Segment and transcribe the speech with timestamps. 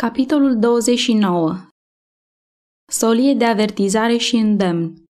[0.00, 1.56] Capitolul 29
[2.92, 5.02] Solie de avertizare și îndemn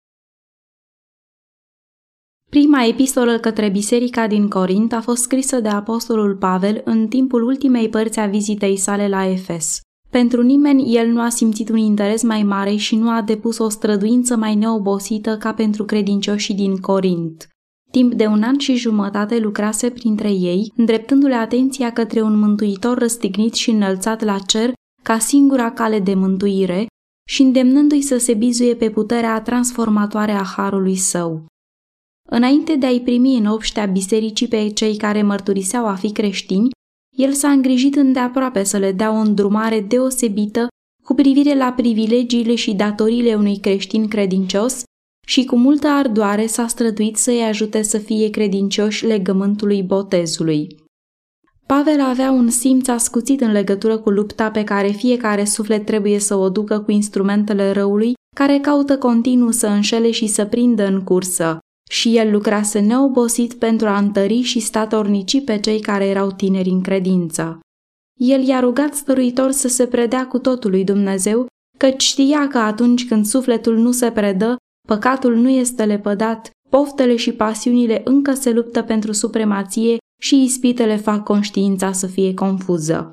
[2.49, 7.89] Prima epistolă către biserica din Corint a fost scrisă de apostolul Pavel în timpul ultimei
[7.89, 9.79] părți a vizitei sale la Efes.
[10.10, 13.69] Pentru nimeni el nu a simțit un interes mai mare și nu a depus o
[13.69, 17.48] străduință mai neobosită ca pentru credincioșii din Corint.
[17.98, 23.54] Timp de un an și jumătate lucrase printre ei, îndreptându-le atenția către un mântuitor răstignit
[23.54, 24.73] și înălțat la cer
[25.04, 26.86] ca singura cale de mântuire
[27.30, 31.46] și îndemnându-i să se bizuie pe puterea transformatoare a harului său.
[32.30, 36.70] Înainte de a-i primi în obștea bisericii pe cei care mărturiseau a fi creștini,
[37.16, 40.68] el s-a îngrijit îndeaproape să le dea o îndrumare deosebită
[41.04, 44.84] cu privire la privilegiile și datoriile unui creștin credincios
[45.27, 50.85] și cu multă ardoare s-a străduit să-i ajute să fie credincioși legământului botezului.
[51.66, 56.35] Pavel avea un simț ascuțit în legătură cu lupta pe care fiecare suflet trebuie să
[56.35, 61.57] o ducă cu instrumentele răului, care caută continuu să înșele și să prindă în cursă,
[61.90, 66.81] și el lucrase neobosit pentru a întări și statornici pe cei care erau tineri în
[66.81, 67.59] credință.
[68.19, 71.45] El i-a rugat stăruitor să se predea cu totul lui Dumnezeu,
[71.77, 74.55] căci știa că atunci când sufletul nu se predă,
[74.88, 81.23] păcatul nu este lepădat, poftele și pasiunile încă se luptă pentru supremație și ispitele fac
[81.23, 83.09] conștiința să fie confuză.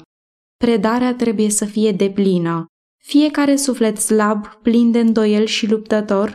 [0.65, 2.67] Predarea trebuie să fie deplină.
[3.03, 6.35] Fiecare suflet slab, plin de îndoiel și luptător,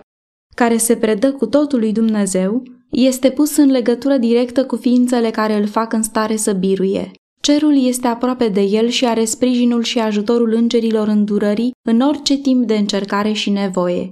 [0.56, 5.56] care se predă cu totul lui Dumnezeu, este pus în legătură directă cu ființele care
[5.56, 7.12] îl fac în stare să biruie.
[7.42, 12.68] Cerul este aproape de el și are sprijinul și ajutorul îngerilor îndurării în orice timp
[12.68, 14.10] de încercare și nevoie.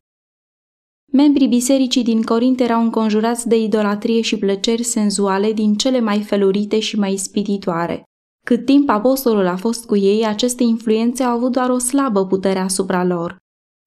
[1.13, 6.80] Membrii bisericii din Corint erau înconjurați de idolatrie și plăceri senzuale din cele mai felurite
[6.80, 8.03] și mai spititoare.
[8.45, 12.59] Cât timp apostolul a fost cu ei, aceste influențe au avut doar o slabă putere
[12.59, 13.38] asupra lor.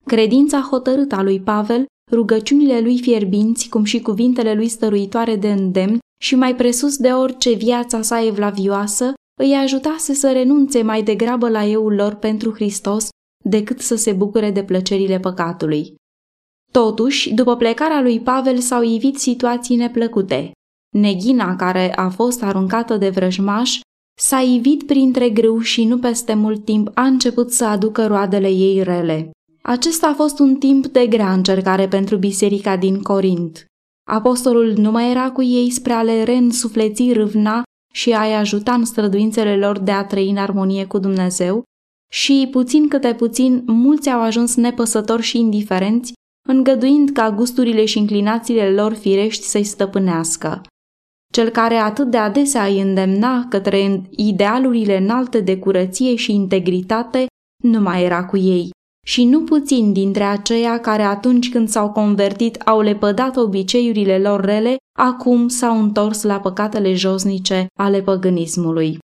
[0.05, 5.99] Credința hotărâtă a lui Pavel rugăciunile lui fierbinți, cum și cuvintele lui stăruitoare de îndemn
[6.21, 11.65] și mai presus de orice viața sa evlavioasă, îi ajutase să renunțe mai degrabă la
[11.65, 13.09] euul lor pentru Hristos
[13.43, 15.95] decât să se bucure de plăcerile păcatului.
[16.71, 20.51] Totuși, după plecarea lui Pavel s-au ivit situații neplăcute.
[20.97, 23.79] Neghina care a fost aruncată de vrăjmaș
[24.19, 28.83] s-a ivit printre grâu și nu peste mult timp a început să aducă roadele ei
[28.83, 29.31] rele.
[29.61, 33.65] Acesta a fost un timp de grea încercare pentru biserica din Corint.
[34.09, 38.85] Apostolul nu mai era cu ei spre a le reînsufleți râvna și a-i ajuta în
[38.85, 41.63] străduințele lor de a trăi în armonie cu Dumnezeu
[42.11, 46.13] și, puțin câte puțin, mulți au ajuns nepăsători și indiferenți,
[46.47, 50.61] îngăduind ca gusturile și inclinațiile lor firești să-i stăpânească.
[51.33, 57.25] Cel care atât de adesea îi îndemna către idealurile înalte de curăție și integritate
[57.63, 58.69] nu mai era cu ei
[59.05, 64.75] și nu puțin dintre aceia care atunci când s-au convertit au lepădat obiceiurile lor rele,
[64.99, 68.97] acum s-au întors la păcatele josnice ale păgânismului.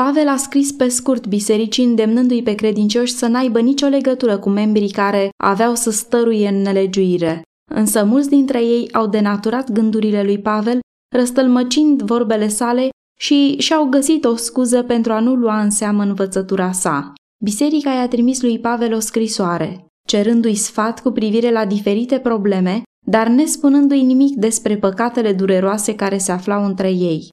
[0.00, 4.90] Pavel a scris pe scurt bisericii îndemnându-i pe credincioși să n-aibă nicio legătură cu membrii
[4.90, 7.42] care aveau să stăruie în nelegiuire.
[7.70, 10.80] Însă mulți dintre ei au denaturat gândurile lui Pavel,
[11.14, 12.88] răstălmăcind vorbele sale
[13.20, 17.12] și și-au găsit o scuză pentru a nu lua în seamă învățătura sa.
[17.44, 23.28] Biserica i-a trimis lui Pavel o scrisoare, cerându-i sfat cu privire la diferite probleme, dar
[23.28, 27.28] nespunându-i nimic despre păcatele dureroase care se aflau între ei.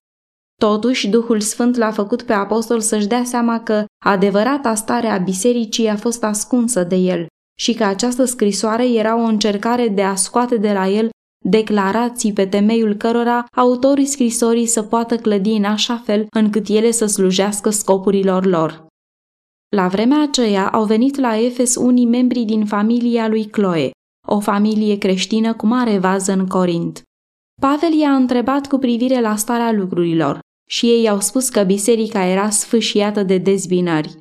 [0.67, 5.87] Totuși, Duhul Sfânt l-a făcut pe apostol să-și dea seama că adevărata stare a bisericii
[5.87, 7.25] a fost ascunsă de el
[7.59, 11.09] și că această scrisoare era o încercare de a scoate de la el
[11.45, 17.05] declarații pe temeiul cărora autorii scrisorii să poată clădi în așa fel încât ele să
[17.05, 18.85] slujească scopurilor lor.
[19.75, 23.91] La vremea aceea au venit la Efes unii membri din familia lui Chloe,
[24.27, 27.01] o familie creștină cu mare vază în Corint.
[27.61, 30.39] Pavel i-a întrebat cu privire la starea lucrurilor
[30.71, 34.17] și ei au spus că biserica era sfâșiată de dezbinări.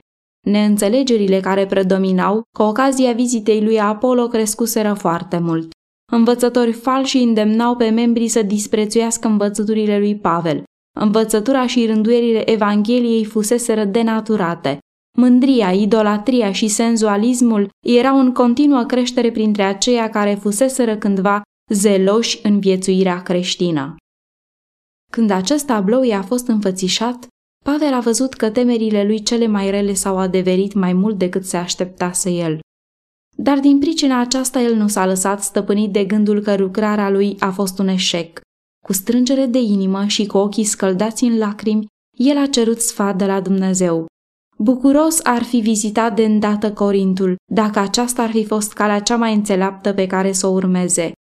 [0.47, 5.71] Neînțelegerile care predominau, cu ocazia vizitei lui Apollo, crescuseră foarte mult.
[6.13, 10.63] Învățători falși îndemnau pe membrii să disprețuiască învățăturile lui Pavel.
[10.99, 14.79] Învățătura și rânduierile Evangheliei fuseseră denaturate.
[15.19, 21.43] Mândria, idolatria și senzualismul erau în continuă creștere printre aceia care fuseseră cândva
[21.73, 23.95] zeloși în viețuirea creștină.
[25.11, 27.27] Când acest tablou i-a fost înfățișat,
[27.65, 31.57] Pavel a văzut că temerile lui cele mai rele s-au adeverit mai mult decât se
[31.57, 32.59] așteptase el.
[33.37, 37.51] Dar din pricina aceasta el nu s-a lăsat stăpânit de gândul că lucrarea lui a
[37.51, 38.41] fost un eșec.
[38.87, 41.87] Cu strângere de inimă și cu ochii scăldați în lacrimi,
[42.19, 44.07] el a cerut sfat de la Dumnezeu
[44.59, 49.35] Bucuros ar fi vizitat de îndată Corintul, dacă aceasta ar fi fost calea cea mai
[49.35, 51.13] înțeleaptă pe care să o urmeze.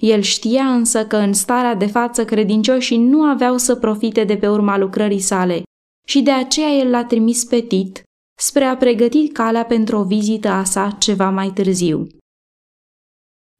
[0.00, 4.48] El știa însă că în starea de față credincioșii nu aveau să profite de pe
[4.48, 5.62] urma lucrării sale
[6.06, 8.02] și de aceea el l-a trimis pe Tit
[8.40, 12.06] spre a pregăti calea pentru o vizită a sa ceva mai târziu.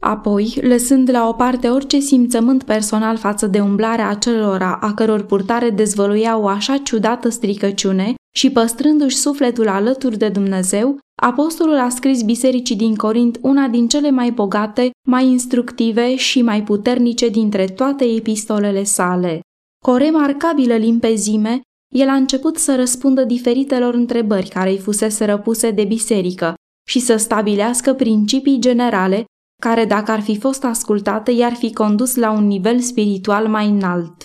[0.01, 5.71] Apoi, lăsând la o parte orice simțământ personal față de umblarea acelora a căror purtare
[5.71, 12.77] dezvăluia o așa ciudată stricăciune și păstrându-și sufletul alături de Dumnezeu, apostolul a scris bisericii
[12.77, 18.83] din Corint una din cele mai bogate, mai instructive și mai puternice dintre toate epistolele
[18.83, 19.41] sale.
[19.85, 21.61] Cu o remarcabilă limpezime,
[21.95, 26.55] el a început să răspundă diferitelor întrebări care îi fusese răpuse de biserică
[26.89, 29.25] și să stabilească principii generale
[29.61, 34.25] care, dacă ar fi fost ascultate, i-ar fi condus la un nivel spiritual mai înalt.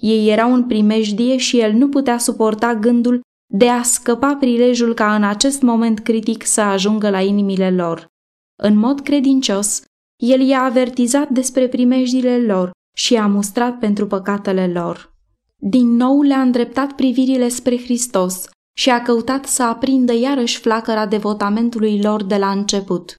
[0.00, 3.20] Ei erau în primejdie și el nu putea suporta gândul
[3.52, 8.06] de a scăpa prilejul ca în acest moment critic să ajungă la inimile lor.
[8.62, 9.82] În mod credincios,
[10.22, 15.14] el i-a avertizat despre primejdile lor și a mustrat pentru păcatele lor.
[15.56, 18.48] Din nou le-a îndreptat privirile spre Hristos
[18.78, 23.14] și a căutat să aprindă iarăși flacăra devotamentului lor de la început.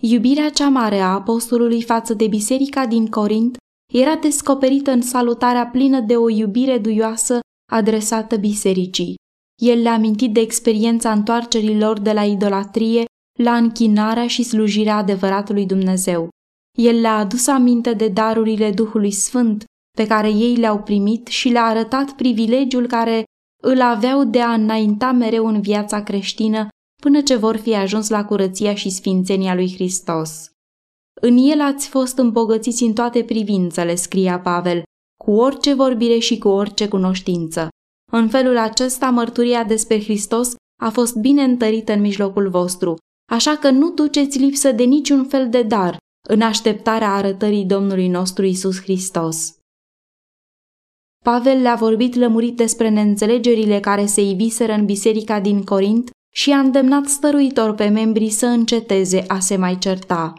[0.00, 3.56] Iubirea cea mare a apostolului față de biserica din Corint
[3.92, 7.38] era descoperită în salutarea plină de o iubire duioasă
[7.72, 9.14] adresată bisericii.
[9.62, 13.04] El le-a amintit de experiența întoarcerii lor de la idolatrie
[13.38, 16.28] la închinarea și slujirea adevăratului Dumnezeu.
[16.78, 19.64] El le-a adus aminte de darurile Duhului Sfânt
[19.96, 23.24] pe care ei le-au primit și le-a arătat privilegiul care
[23.62, 26.68] îl aveau de a înainta mereu în viața creștină
[27.02, 30.50] până ce vor fi ajuns la curăția și sfințenia lui Hristos.
[31.20, 34.82] În el ați fost îmbogățiți în toate privințele, scria Pavel,
[35.24, 37.68] cu orice vorbire și cu orice cunoștință.
[38.12, 42.96] În felul acesta, mărturia despre Hristos a fost bine întărită în mijlocul vostru,
[43.32, 45.96] așa că nu duceți lipsă de niciun fel de dar
[46.28, 49.58] în așteptarea arătării Domnului nostru Isus Hristos.
[51.24, 56.58] Pavel le-a vorbit lămurit despre neînțelegerile care se iviseră în biserica din Corint și a
[56.58, 60.32] îndemnat stăruitor pe membrii să înceteze a se mai certa.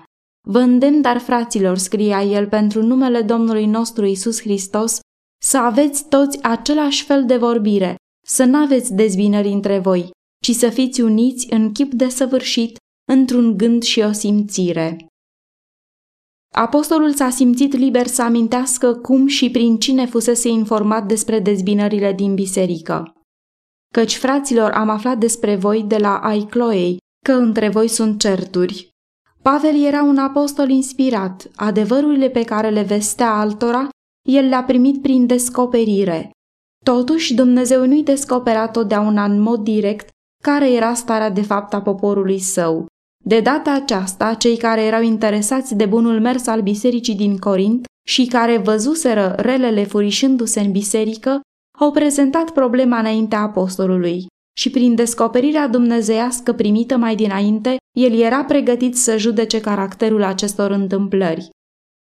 [0.48, 5.00] Vă îndemn, dar fraților, scria el, pentru numele Domnului nostru Isus Hristos,
[5.44, 7.96] să aveți toți același fel de vorbire,
[8.28, 10.10] să n-aveți dezbinări între voi,
[10.44, 12.78] ci să fiți uniți în chip de săvârșit,
[13.12, 15.08] într-un gând și o simțire.
[16.54, 22.34] Apostolul s-a simțit liber să amintească cum și prin cine fusese informat despre dezbinările din
[22.36, 23.17] biserică.
[23.98, 28.90] Căci, fraților, am aflat despre voi de la ai Chloei, că între voi sunt certuri.
[29.42, 33.90] Pavel era un apostol inspirat, adevărurile pe care le vestea altora,
[34.30, 36.32] el le-a primit prin descoperire.
[36.86, 40.10] Totuși, Dumnezeu nu-i descopera totdeauna în mod direct
[40.44, 42.86] care era starea de fapt a poporului său.
[43.26, 48.26] De data aceasta, cei care erau interesați de bunul mers al bisericii din Corint și
[48.26, 51.42] care văzuseră relele furișându-se în biserică,
[51.80, 54.26] au prezentat problema înaintea apostolului
[54.58, 61.50] și prin descoperirea dumnezeiască primită mai dinainte, el era pregătit să judece caracterul acestor întâmplări.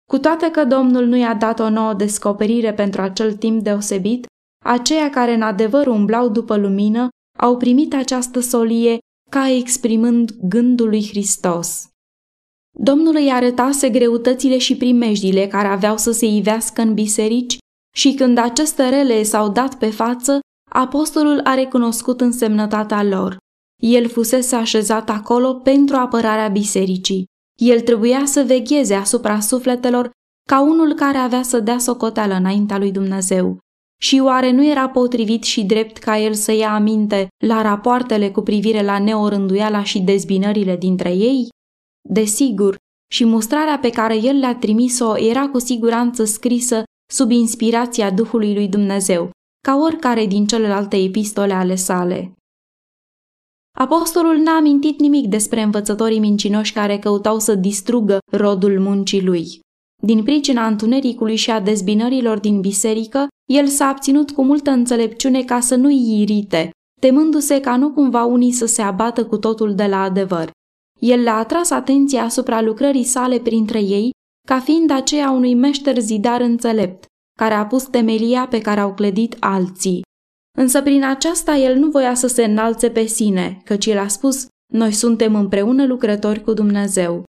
[0.10, 4.26] Cu toate că Domnul nu i-a dat o nouă descoperire pentru acel timp deosebit,
[4.66, 7.08] aceia care în adevăr umblau după lumină
[7.38, 8.98] au primit această solie
[9.32, 11.88] ca exprimând gândul lui Hristos.
[12.78, 17.58] Domnul îi arătase greutățile și primejdile care aveau să se ivească în biserici
[17.96, 23.38] și când aceste rele s-au dat pe față, apostolul a recunoscut însemnătatea lor.
[23.82, 27.26] El fusese așezat acolo pentru apărarea bisericii.
[27.60, 30.12] El trebuia să vegheze asupra sufletelor
[30.50, 33.58] ca unul care avea să dea socoteală înaintea lui Dumnezeu.
[34.02, 38.42] Și oare nu era potrivit și drept ca el să ia aminte la rapoartele cu
[38.42, 41.48] privire la neorânduiala și dezbinările dintre ei?
[42.10, 42.76] Desigur,
[43.12, 48.68] și mustrarea pe care el le-a trimis-o era cu siguranță scrisă sub inspirația Duhului lui
[48.68, 49.30] Dumnezeu,
[49.68, 52.34] ca oricare din celelalte epistole ale sale.
[53.78, 59.60] Apostolul n-a amintit nimic despre învățătorii mincinoși care căutau să distrugă rodul muncii lui.
[60.04, 65.60] Din pricina întunericului și a dezbinărilor din biserică, el s-a abținut cu multă înțelepciune ca
[65.60, 66.70] să nu-i irite,
[67.02, 70.52] temându-se ca nu cumva unii să se abată cu totul de la adevăr.
[71.00, 74.12] El le-a atras atenția asupra lucrării sale printre ei
[74.46, 77.06] ca fiind aceea unui meșter zidar înțelept,
[77.40, 80.02] care a pus temelia pe care au clădit alții.
[80.58, 84.48] Însă prin aceasta el nu voia să se înalțe pe sine, căci el a spus,
[84.74, 87.24] noi suntem împreună lucrători cu Dumnezeu.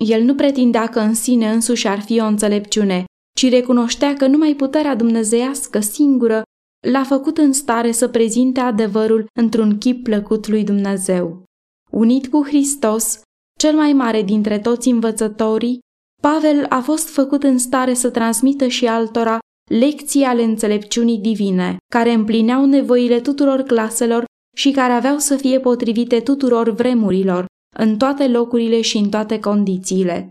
[0.00, 3.04] El nu pretindea că în sine însuși ar fi o înțelepciune,
[3.36, 6.42] ci recunoștea că numai puterea dumnezeiască singură
[6.86, 11.42] l-a făcut în stare să prezinte adevărul într-un chip plăcut lui Dumnezeu.
[11.90, 13.20] Unit cu Hristos,
[13.58, 15.78] cel mai mare dintre toți învățătorii,
[16.30, 19.38] Pavel a fost făcut în stare să transmită și altora
[19.70, 24.24] lecții ale înțelepciunii divine, care împlineau nevoile tuturor claselor
[24.56, 27.44] și care aveau să fie potrivite tuturor vremurilor,
[27.76, 30.30] în toate locurile și în toate condițiile.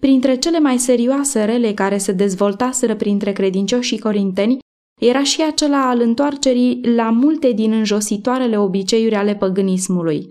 [0.00, 4.58] Printre cele mai serioase rele care se dezvoltaseră printre credincioșii corinteni
[5.00, 10.30] era și acela al întoarcerii la multe din înjositoarele obiceiuri ale păgânismului.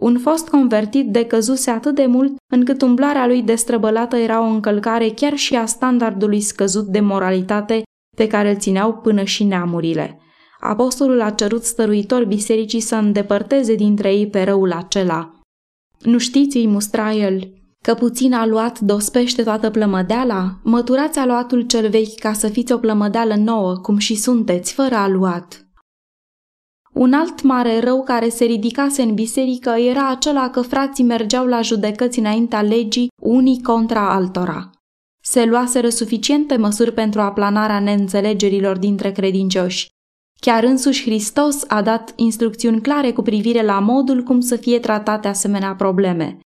[0.00, 5.36] Un fost convertit decăzuse atât de mult încât umblarea lui destrăbălată era o încălcare chiar
[5.36, 7.82] și a standardului scăzut de moralitate
[8.16, 10.18] pe care îl țineau până și neamurile.
[10.60, 15.30] Apostolul a cerut stăruitor bisericii să îndepărteze dintre ei pe răul acela.
[16.02, 17.52] Nu știți, îi mustra el,
[17.82, 20.58] că puțin a luat dospește toată plămădeala?
[20.62, 25.67] Măturați aluatul cel vechi ca să fiți o plămădeală nouă, cum și sunteți, fără aluat.
[26.98, 31.60] Un alt mare rău care se ridicase în biserică era acela că frații mergeau la
[31.60, 34.70] judecăți înaintea legii unii contra altora.
[35.24, 39.88] Se luaseră suficiente măsuri pentru aplanarea neînțelegerilor dintre credincioși.
[40.40, 45.28] Chiar însuși Hristos a dat instrucțiuni clare cu privire la modul cum să fie tratate
[45.28, 46.38] asemenea probleme.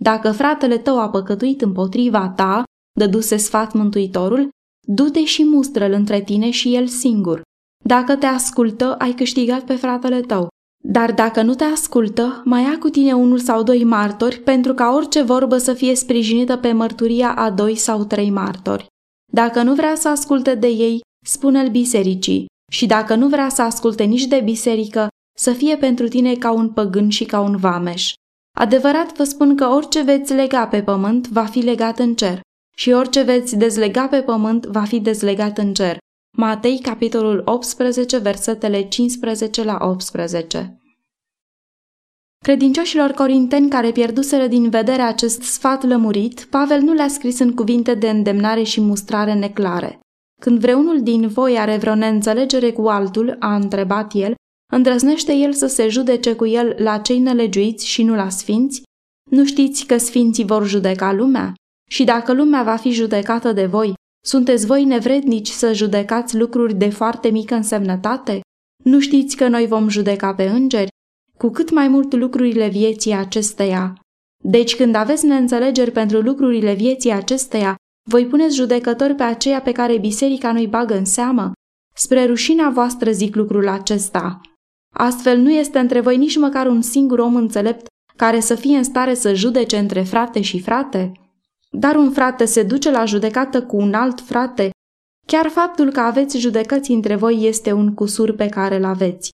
[0.00, 2.62] Dacă fratele tău a păcătuit împotriva ta,
[2.98, 4.48] dăduse sfat mântuitorul,
[4.88, 7.42] du-te și mustră-l între tine și el singur.
[7.84, 10.48] Dacă te ascultă, ai câștigat pe fratele tău.
[10.84, 14.92] Dar dacă nu te ascultă, mai ia cu tine unul sau doi martori, pentru ca
[14.94, 18.86] orice vorbă să fie sprijinită pe mărturia a doi sau trei martori.
[19.32, 22.46] Dacă nu vrea să asculte de ei, spune-l bisericii.
[22.72, 25.08] Și dacă nu vrea să asculte nici de biserică,
[25.38, 28.12] să fie pentru tine ca un păgân și ca un vameș.
[28.58, 32.40] Adevărat vă spun că orice veți lega pe pământ va fi legat în cer
[32.76, 35.98] și orice veți dezlega pe pământ va fi dezlegat în cer.
[36.36, 40.80] Matei, capitolul 18, versetele 15 la 18.
[42.44, 47.94] Credincioșilor corinteni care pierduseră din vedere acest sfat lămurit, Pavel nu le-a scris în cuvinte
[47.94, 50.00] de îndemnare și mustrare neclare.
[50.42, 54.34] Când vreunul din voi are vreo neînțelegere cu altul, a întrebat el,
[54.72, 58.82] îndrăznește el să se judece cu el la cei nelegiuiți și nu la sfinți?
[59.30, 61.54] Nu știți că sfinții vor judeca lumea?
[61.90, 66.88] Și dacă lumea va fi judecată de voi, sunteți voi nevrednici să judecați lucruri de
[66.88, 68.40] foarte mică însemnătate?
[68.84, 70.88] Nu știți că noi vom judeca pe îngeri?
[71.38, 73.94] Cu cât mai mult lucrurile vieții acesteia.
[74.44, 77.74] Deci când aveți neînțelegeri pentru lucrurile vieții acesteia,
[78.10, 81.52] voi puneți judecători pe aceea pe care biserica nu-i bagă în seamă?
[81.94, 84.40] Spre rușinea voastră zic lucrul acesta.
[84.94, 87.86] Astfel nu este între voi nici măcar un singur om înțelept
[88.16, 91.12] care să fie în stare să judece între frate și frate?
[91.78, 94.70] Dar un frate se duce la judecată cu un alt frate.
[95.26, 99.30] Chiar faptul că aveți judecăți între voi este un cusur pe care îl aveți.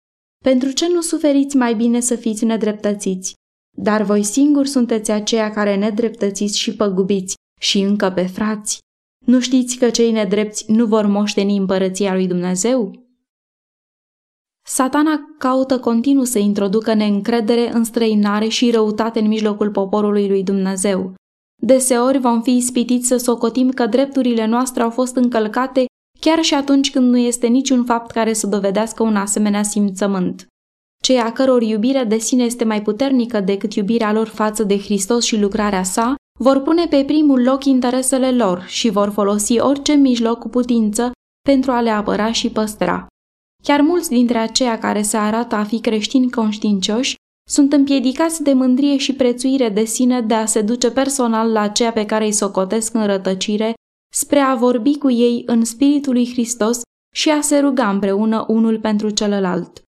[0.43, 3.33] Pentru ce nu suferiți mai bine să fiți nedreptățiți?
[3.77, 8.79] Dar voi singuri sunteți aceia care nedreptățiți și păgubiți și încă pe frați.
[9.25, 13.07] Nu știți că cei nedrepți nu vor moșteni împărăția lui Dumnezeu?
[14.65, 21.13] Satana caută continuu să introducă neîncredere, înstrăinare și răutate în mijlocul poporului lui Dumnezeu.
[21.65, 25.85] Deseori vom fi ispitiți să socotim că drepturile noastre au fost încălcate
[26.19, 30.47] chiar și atunci când nu este niciun fapt care să dovedească un asemenea simțământ.
[31.03, 35.25] Cei a căror iubire de sine este mai puternică decât iubirea lor față de Hristos
[35.25, 40.39] și lucrarea sa, vor pune pe primul loc interesele lor și vor folosi orice mijloc
[40.39, 43.07] cu putință pentru a le apăra și păstra.
[43.63, 47.15] Chiar mulți dintre aceia care se arată a fi creștini conștiincioși
[47.49, 51.91] sunt împiedicați de mândrie și prețuire de sine de a se duce personal la aceea
[51.91, 53.73] pe care îi socotesc în rătăcire,
[54.13, 56.81] spre a vorbi cu ei în Spiritul lui Hristos
[57.15, 59.81] și a se ruga împreună unul pentru celălalt.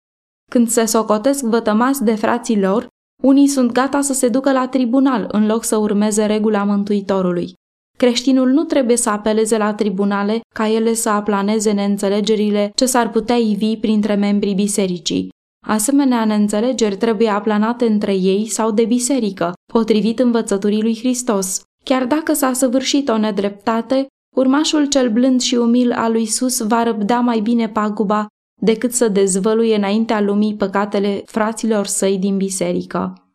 [0.51, 2.87] Când se socotesc vătămați de frații lor,
[3.23, 7.53] unii sunt gata să se ducă la tribunal în loc să urmeze regula Mântuitorului.
[7.99, 13.37] Creștinul nu trebuie să apeleze la tribunale ca ele să aplaneze neînțelegerile ce s-ar putea
[13.37, 15.29] ivi printre membrii bisericii.
[15.66, 21.62] Asemenea neînțelegeri trebuie aplanate între ei sau de biserică, potrivit învățăturii lui Hristos.
[21.85, 24.06] Chiar dacă s-a săvârșit o nedreptate,
[24.37, 28.26] urmașul cel blând și umil al lui Sus va răbda mai bine paguba
[28.61, 33.28] decât să dezvăluie înaintea lumii păcatele fraților săi din biserică.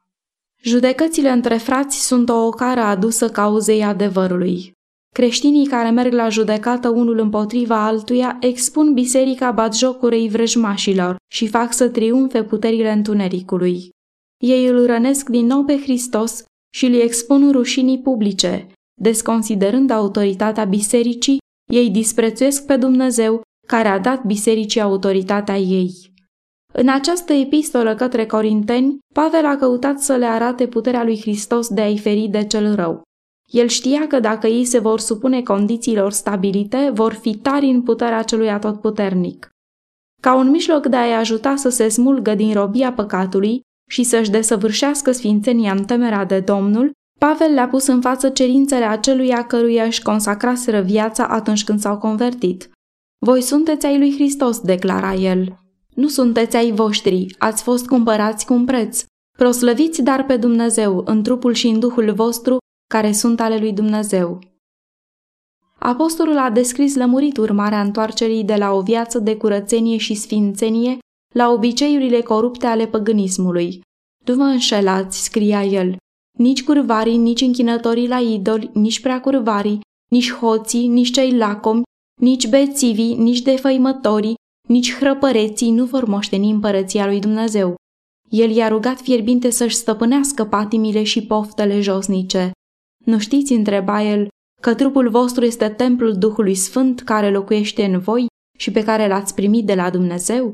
[0.62, 4.78] Judecățile între frați sunt o ocară adusă cauzei adevărului.
[5.16, 11.90] Creștinii care merg la judecată unul împotriva altuia expun biserica batjocurei vrăjmașilor și fac să
[11.90, 13.90] triumfe puterile întunericului.
[14.44, 18.68] Ei îl rănesc din nou pe Hristos și îl expun rușinii publice.
[19.02, 21.38] Desconsiderând autoritatea bisericii,
[21.72, 25.92] ei disprețuiesc pe Dumnezeu care a dat bisericii autoritatea ei.
[26.74, 31.82] În această epistolă către Corinteni, Pavel a căutat să le arate puterea lui Hristos de
[31.82, 33.02] a-i feri de cel rău.
[33.50, 38.22] El știa că dacă ei se vor supune condițiilor stabilite, vor fi tari în puterea
[38.22, 39.50] celui atotputernic.
[40.22, 45.12] Ca un mijloc de a-i ajuta să se smulgă din robia păcatului și să-și desăvârșească
[45.12, 50.82] sfințenia în temerea de Domnul, Pavel le-a pus în față cerințele aceluia căruia își consacraseră
[50.82, 52.70] viața atunci când s-au convertit.
[53.26, 55.58] Voi sunteți ai lui Hristos, declara el.
[55.96, 59.04] Nu sunteți ai voștri, ați fost cumpărați cu un preț.
[59.38, 62.58] Proslăviți dar pe Dumnezeu în trupul și în duhul vostru,
[62.94, 64.40] care sunt ale lui Dumnezeu.
[65.80, 70.98] Apostolul a descris lămurit urmarea întoarcerii de la o viață de curățenie și sfințenie
[71.36, 73.82] la obiceiurile corupte ale păgânismului.
[74.26, 75.98] Nu vă înșelați, scria el,
[76.38, 79.80] nici curvarii, nici închinătorii la idoli, nici prea curvarii,
[80.12, 81.84] nici hoții, nici cei lacomi,
[82.22, 84.36] nici bețivii, nici defăimătorii,
[84.68, 87.76] nici hrăpăreții nu vor moșteni împărăția lui Dumnezeu.
[88.30, 92.52] El i-a rugat fierbinte să-și stăpânească patimile și poftele josnice.
[93.10, 94.28] Nu știți, întreba el,
[94.62, 98.26] că trupul vostru este templul Duhului Sfânt care locuiește în voi
[98.58, 100.54] și pe care l-ați primit de la Dumnezeu?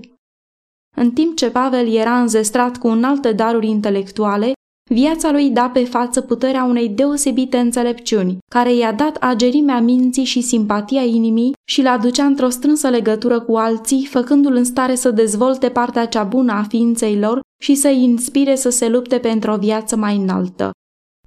[0.98, 4.54] În timp ce Pavel era înzestrat cu înalte daruri intelectuale,
[4.92, 10.42] Viața lui da pe față puterea unei deosebite înțelepciuni, care i-a dat agerimea minții și
[10.42, 15.70] simpatia inimii și l aducea într-o strânsă legătură cu alții, făcându-l în stare să dezvolte
[15.70, 19.96] partea cea bună a ființei lor și să-i inspire să se lupte pentru o viață
[19.96, 20.72] mai înaltă.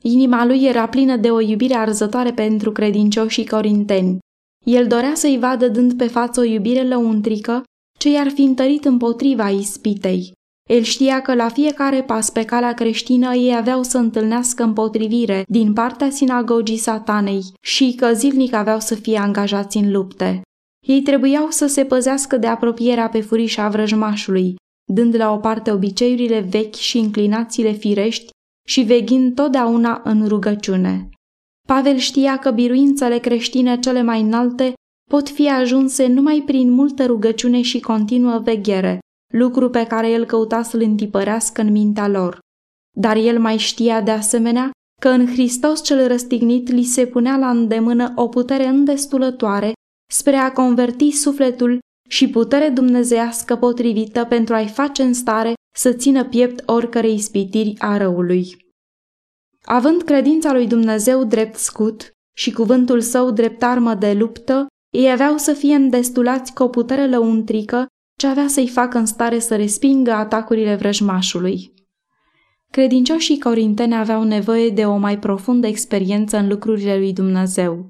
[0.02, 4.18] Inima lui era plină de o iubire arzătoare pentru credincioșii corinteni.
[4.66, 7.62] El dorea să-i vadă dând pe față o iubire lăuntrică
[7.98, 10.32] ce i-ar fi întărit împotriva ispitei.
[10.68, 15.72] El știa că la fiecare pas pe calea creștină ei aveau să întâlnească împotrivire din
[15.72, 20.42] partea sinagogii satanei și că zilnic aveau să fie angajați în lupte.
[20.86, 24.54] Ei trebuiau să se păzească de apropierea pe furișa vrăjmașului,
[24.92, 28.30] dând la o parte obiceiurile vechi și inclinațiile firești
[28.68, 31.09] și veghind totdeauna în rugăciune.
[31.68, 34.72] Pavel știa că biruințele creștine cele mai înalte
[35.11, 38.98] pot fi ajunse numai prin multă rugăciune și continuă veghere,
[39.35, 42.38] lucru pe care el căuta să-l întipărească în mintea lor.
[42.96, 47.50] Dar el mai știa de asemenea că în Hristos cel răstignit li se punea la
[47.50, 49.72] îndemână o putere îndestulătoare
[50.12, 51.78] spre a converti sufletul
[52.09, 57.97] și putere dumnezească potrivită pentru a-i face în stare să țină piept oricărei ispitiri a
[57.97, 58.66] răului.
[59.64, 65.37] Având credința lui Dumnezeu drept scut și cuvântul său drept armă de luptă, ei aveau
[65.37, 67.87] să fie îndestulați cu o putere lăuntrică
[68.18, 71.73] ce avea să-i facă în stare să respingă atacurile vrăjmașului.
[72.71, 77.88] Credincioșii corinteni aveau nevoie de o mai profundă experiență în lucrurile lui Dumnezeu.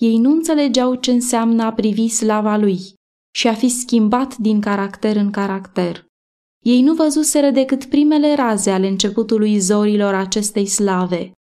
[0.00, 2.95] Ei nu înțelegeau ce înseamnă a privi slava lui
[3.36, 6.04] și a fi schimbat din caracter în caracter.
[6.64, 11.32] Ei nu văzuseră decât primele raze ale începutului zorilor acestei slave.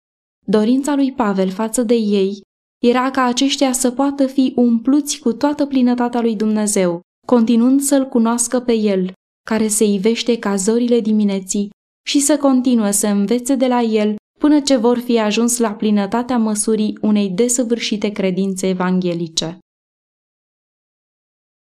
[0.46, 2.40] Dorința lui Pavel față de ei
[2.82, 8.60] era ca aceștia să poată fi umpluți cu toată plinătatea lui Dumnezeu continuând să-L cunoască
[8.60, 9.12] pe El,
[9.48, 11.70] care se ivește ca zorile dimineții,
[12.06, 16.38] și să continue să învețe de la El până ce vor fi ajuns la plinătatea
[16.38, 19.58] măsurii unei desăvârșite credințe evanghelice.